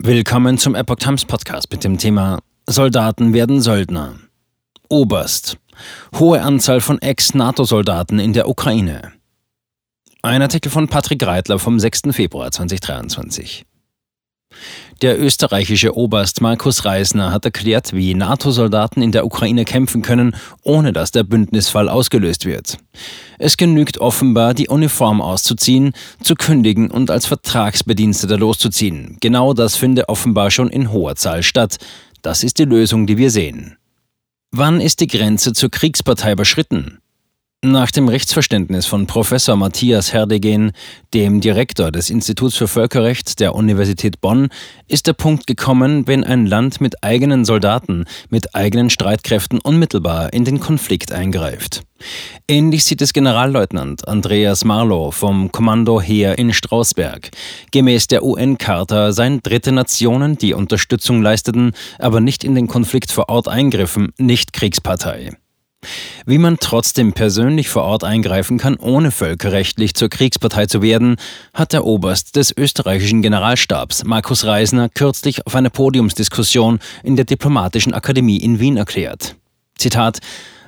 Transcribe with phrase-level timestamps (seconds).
[0.00, 4.14] Willkommen zum Epoch Times Podcast mit dem Thema Soldaten werden Söldner.
[4.88, 5.58] Oberst.
[6.16, 9.10] Hohe Anzahl von Ex-NATO-Soldaten in der Ukraine.
[10.22, 12.02] Ein Artikel von Patrick Reitler vom 6.
[12.12, 13.66] Februar 2023.
[15.00, 20.92] Der österreichische Oberst Markus Reisner hat erklärt, wie NATO-Soldaten in der Ukraine kämpfen können, ohne
[20.92, 22.78] dass der Bündnisfall ausgelöst wird.
[23.38, 29.18] Es genügt offenbar, die Uniform auszuziehen, zu kündigen und als Vertragsbediensteter loszuziehen.
[29.20, 31.76] Genau das finde offenbar schon in hoher Zahl statt.
[32.22, 33.76] Das ist die Lösung, die wir sehen.
[34.50, 36.98] Wann ist die Grenze zur Kriegspartei überschritten?
[37.64, 40.70] Nach dem Rechtsverständnis von Professor Matthias Herdegen,
[41.12, 44.50] dem Direktor des Instituts für Völkerrecht der Universität Bonn,
[44.86, 50.44] ist der Punkt gekommen, wenn ein Land mit eigenen Soldaten, mit eigenen Streitkräften unmittelbar in
[50.44, 51.82] den Konflikt eingreift.
[52.46, 57.32] Ähnlich sieht es Generalleutnant Andreas Marlow vom Kommando Heer in Strausberg.
[57.72, 63.28] Gemäß der UN-Charta seien dritte Nationen, die Unterstützung leisteten, aber nicht in den Konflikt vor
[63.28, 65.32] Ort eingriffen, nicht Kriegspartei.
[66.26, 71.16] Wie man trotzdem persönlich vor Ort eingreifen kann, ohne völkerrechtlich zur Kriegspartei zu werden,
[71.54, 77.94] hat der Oberst des österreichischen Generalstabs, Markus Reisner, kürzlich auf einer Podiumsdiskussion in der Diplomatischen
[77.94, 79.36] Akademie in Wien erklärt.
[79.78, 80.18] Zitat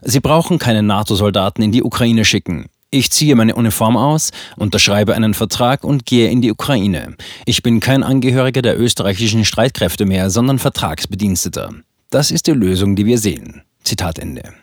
[0.02, 2.70] Sie brauchen keine NATO-Soldaten in die Ukraine schicken.
[2.90, 7.16] Ich ziehe meine Uniform aus, unterschreibe einen Vertrag und gehe in die Ukraine.
[7.44, 11.70] Ich bin kein Angehöriger der österreichischen Streitkräfte mehr, sondern Vertragsbediensteter.
[12.08, 13.62] Das ist die Lösung, die wir sehen.
[13.84, 14.54] Zitat Ende.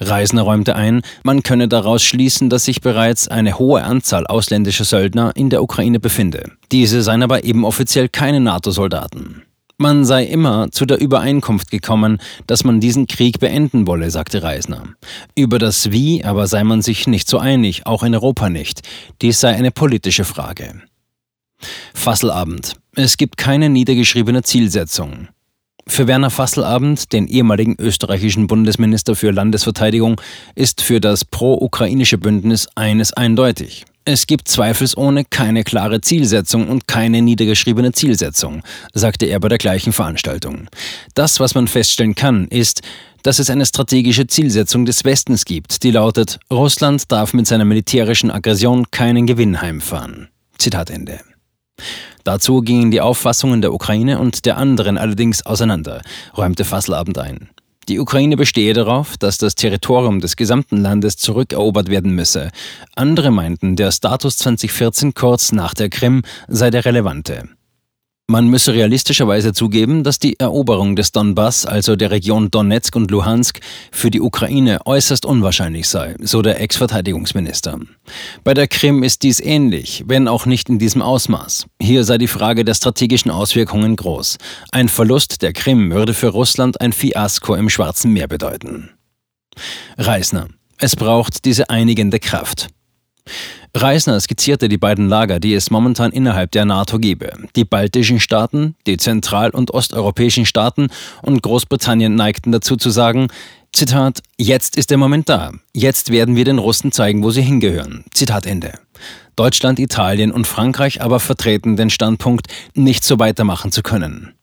[0.00, 5.32] Reisner räumte ein, man könne daraus schließen, dass sich bereits eine hohe Anzahl ausländischer Söldner
[5.34, 6.50] in der Ukraine befinde.
[6.72, 9.42] Diese seien aber eben offiziell keine NATO-Soldaten.
[9.76, 14.84] Man sei immer zu der Übereinkunft gekommen, dass man diesen Krieg beenden wolle, sagte Reisner.
[15.34, 18.82] Über das Wie aber sei man sich nicht so einig, auch in Europa nicht.
[19.20, 20.80] Dies sei eine politische Frage.
[21.92, 22.74] Fasselabend.
[22.94, 25.28] Es gibt keine niedergeschriebene Zielsetzung.
[25.86, 30.20] Für Werner Fasselabend, den ehemaligen österreichischen Bundesminister für Landesverteidigung,
[30.54, 33.84] ist für das pro-ukrainische Bündnis eines eindeutig.
[34.06, 38.62] Es gibt zweifelsohne keine klare Zielsetzung und keine niedergeschriebene Zielsetzung,
[38.92, 40.68] sagte er bei der gleichen Veranstaltung.
[41.14, 42.82] Das, was man feststellen kann, ist,
[43.22, 48.30] dass es eine strategische Zielsetzung des Westens gibt, die lautet, Russland darf mit seiner militärischen
[48.30, 50.28] Aggression keinen Gewinn heimfahren.
[50.58, 51.20] Zitat Ende.
[52.24, 56.00] Dazu gingen die Auffassungen der Ukraine und der anderen allerdings auseinander,
[56.36, 57.50] räumte Fasselabend ein.
[57.88, 62.50] Die Ukraine bestehe darauf, dass das Territorium des gesamten Landes zurückerobert werden müsse.
[62.96, 67.46] Andere meinten, der Status 2014 kurz nach der Krim sei der relevante.
[68.26, 73.60] Man müsse realistischerweise zugeben, dass die Eroberung des Donbass, also der Region Donetsk und Luhansk,
[73.92, 77.80] für die Ukraine äußerst unwahrscheinlich sei, so der Ex-Verteidigungsminister.
[78.42, 81.66] Bei der Krim ist dies ähnlich, wenn auch nicht in diesem Ausmaß.
[81.78, 84.38] Hier sei die Frage der strategischen Auswirkungen groß.
[84.72, 88.88] Ein Verlust der Krim würde für Russland ein Fiasko im Schwarzen Meer bedeuten.
[89.98, 90.48] Reisner.
[90.78, 92.68] Es braucht diese einigende Kraft.
[93.76, 97.32] Reisner skizzierte die beiden Lager, die es momentan innerhalb der NATO gebe.
[97.56, 100.88] Die baltischen Staaten, die zentral- und osteuropäischen Staaten
[101.22, 103.28] und Großbritannien neigten dazu zu sagen,
[103.72, 105.50] Zitat, jetzt ist der Moment da.
[105.72, 108.04] Jetzt werden wir den Russen zeigen, wo sie hingehören.
[108.12, 108.74] Zitat Ende.
[109.34, 114.34] Deutschland, Italien und Frankreich aber vertreten den Standpunkt, nicht so weitermachen zu können.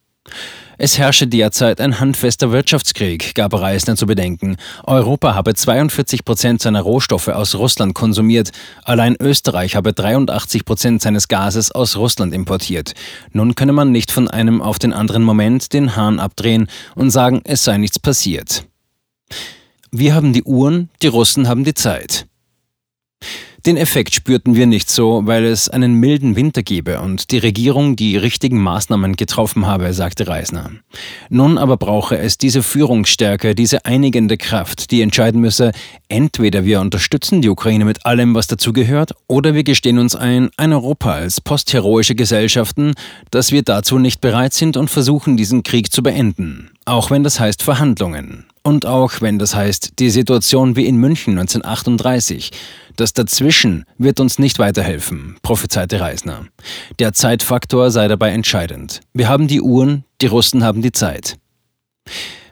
[0.84, 4.56] Es herrsche derzeit ein handfester Wirtschaftskrieg, gab Reisner zu bedenken.
[4.82, 8.50] Europa habe 42 Prozent seiner Rohstoffe aus Russland konsumiert.
[8.82, 12.94] Allein Österreich habe 83 Prozent seines Gases aus Russland importiert.
[13.30, 16.66] Nun könne man nicht von einem auf den anderen Moment den Hahn abdrehen
[16.96, 18.64] und sagen, es sei nichts passiert.
[19.92, 22.26] Wir haben die Uhren, die Russen haben die Zeit.
[23.64, 27.94] Den Effekt spürten wir nicht so, weil es einen milden Winter gebe und die Regierung
[27.94, 30.72] die richtigen Maßnahmen getroffen habe, sagte Reisner.
[31.28, 35.70] Nun aber brauche es diese Führungsstärke, diese einigende Kraft, die entscheiden müsse,
[36.08, 40.72] entweder wir unterstützen die Ukraine mit allem, was dazugehört, oder wir gestehen uns ein, ein
[40.72, 42.94] Europa als postheroische Gesellschaften,
[43.30, 46.72] dass wir dazu nicht bereit sind und versuchen, diesen Krieg zu beenden.
[46.84, 48.46] Auch wenn das heißt Verhandlungen.
[48.62, 52.50] Und auch wenn das heißt, die Situation wie in München 1938,
[52.96, 56.46] das Dazwischen wird uns nicht weiterhelfen, prophezeite Reisner.
[56.98, 59.00] Der Zeitfaktor sei dabei entscheidend.
[59.12, 61.38] Wir haben die Uhren, die Russen haben die Zeit.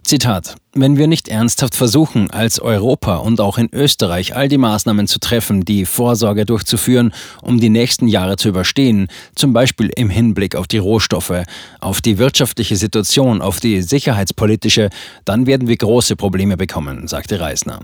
[0.02, 0.56] Zitat.
[0.72, 5.18] Wenn wir nicht ernsthaft versuchen, als Europa und auch in Österreich all die Maßnahmen zu
[5.18, 7.12] treffen, die Vorsorge durchzuführen,
[7.42, 11.44] um die nächsten Jahre zu überstehen, zum Beispiel im Hinblick auf die Rohstoffe,
[11.80, 14.90] auf die wirtschaftliche Situation, auf die sicherheitspolitische,
[15.24, 17.80] dann werden wir große Probleme bekommen, sagte Reisner.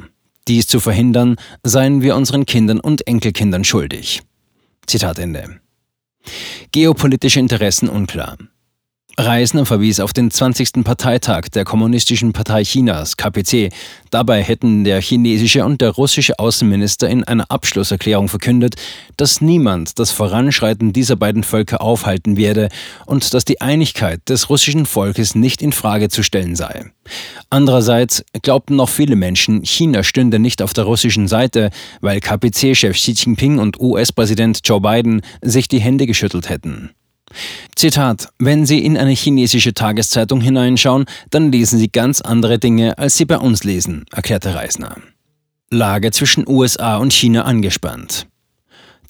[0.49, 4.23] Dies zu verhindern, seien wir unseren Kindern und Enkelkindern schuldig.
[4.87, 5.61] Zitat Ende.
[6.73, 8.37] Geopolitische Interessen unklar.
[9.19, 10.85] Reisner verwies auf den 20.
[10.85, 13.73] Parteitag der Kommunistischen Partei Chinas, KPC.
[14.11, 18.75] Dabei hätten der chinesische und der russische Außenminister in einer Abschlusserklärung verkündet,
[19.17, 22.69] dass niemand das Voranschreiten dieser beiden Völker aufhalten werde
[23.07, 26.85] und dass die Einigkeit des russischen Volkes nicht in Frage zu stellen sei.
[27.49, 31.71] Andererseits glaubten noch viele Menschen, China stünde nicht auf der russischen Seite,
[32.03, 36.91] weil KPC-Chef Xi Jinping und US-Präsident Joe Biden sich die Hände geschüttelt hätten.
[37.75, 43.17] Zitat, wenn Sie in eine chinesische Tageszeitung hineinschauen, dann lesen Sie ganz andere Dinge, als
[43.17, 44.97] Sie bei uns lesen, erklärte Reisner.
[45.71, 48.27] Lage zwischen USA und China angespannt.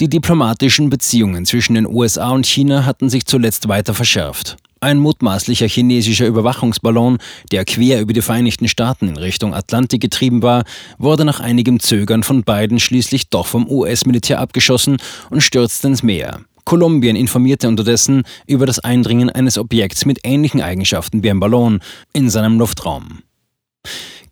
[0.00, 4.56] Die diplomatischen Beziehungen zwischen den USA und China hatten sich zuletzt weiter verschärft.
[4.80, 7.16] Ein mutmaßlicher chinesischer Überwachungsballon,
[7.50, 10.64] der quer über die Vereinigten Staaten in Richtung Atlantik getrieben war,
[10.98, 14.98] wurde nach einigem Zögern von beiden schließlich doch vom US-Militär abgeschossen
[15.30, 16.40] und stürzte ins Meer.
[16.66, 21.80] Kolumbien informierte unterdessen über das Eindringen eines Objekts mit ähnlichen Eigenschaften wie ein Ballon
[22.12, 23.22] in seinem Luftraum.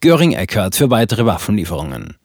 [0.01, 2.17] Göring-Eckardt für weitere Waffenlieferungen.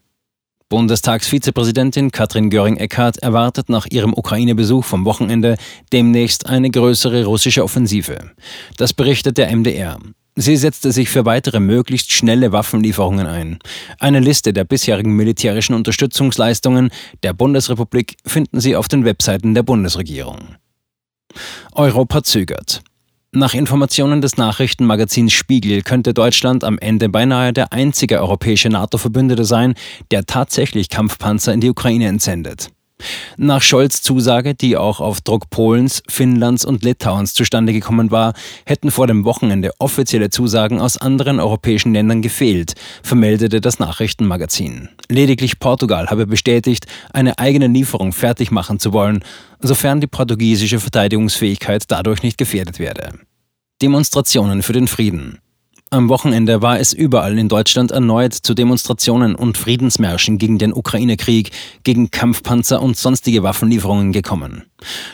[0.68, 5.58] Bundestagsvizepräsidentin Katrin Göring-Eckardt erwartet nach ihrem Ukraine-Besuch vom Wochenende
[5.94, 8.32] demnächst eine größere russische Offensive.
[8.78, 10.00] Das berichtet der MDR.
[10.42, 13.60] Sie setzte sich für weitere möglichst schnelle Waffenlieferungen ein.
[14.00, 16.92] Eine Liste der bisherigen militärischen Unterstützungsleistungen
[17.24, 20.56] der Bundesrepublik finden Sie auf den Webseiten der Bundesregierung.
[21.74, 22.84] Europa zögert.
[23.34, 29.74] Nach Informationen des Nachrichtenmagazins Spiegel könnte Deutschland am Ende beinahe der einzige europäische NATO-Verbündete sein,
[30.10, 32.70] der tatsächlich Kampfpanzer in die Ukraine entsendet.
[33.38, 38.34] Nach Scholz Zusage, die auch auf Druck Polens, Finnlands und Litauens zustande gekommen war,
[38.66, 44.90] hätten vor dem Wochenende offizielle Zusagen aus anderen europäischen Ländern gefehlt, vermeldete das Nachrichtenmagazin.
[45.07, 49.24] Lediglich Portugal habe bestätigt, eine eigene Lieferung fertig machen zu wollen,
[49.62, 53.13] sofern die portugiesische Verteidigungsfähigkeit dadurch nicht gefährdet werde.
[53.81, 55.40] Demonstrationen für den Frieden.
[55.92, 61.50] Am Wochenende war es überall in Deutschland erneut zu Demonstrationen und Friedensmärschen gegen den Ukraine-Krieg,
[61.84, 64.66] gegen Kampfpanzer und sonstige Waffenlieferungen gekommen.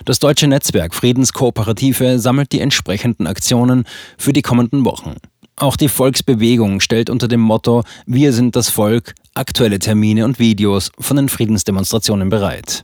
[0.03, 3.85] Das deutsche Netzwerk Friedenskooperative sammelt die entsprechenden Aktionen
[4.17, 5.15] für die kommenden Wochen.
[5.55, 10.91] Auch die Volksbewegung stellt unter dem Motto Wir sind das Volk aktuelle Termine und Videos
[10.99, 12.83] von den Friedensdemonstrationen bereit.